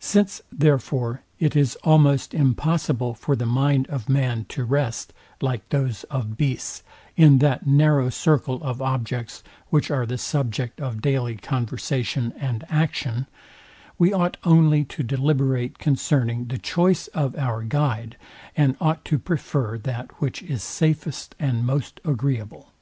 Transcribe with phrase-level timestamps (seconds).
[0.00, 6.04] Since therefore it is almost impossible for the mind of man to rest, like those
[6.10, 6.82] of beasts,
[7.16, 13.26] in that narrow circle of objects, which are the subject of daily conversation and action,
[13.96, 18.18] we ought only to deliberate concerning the choice of our guide,
[18.54, 22.72] and ought to prefer that which is safest and most agreeable.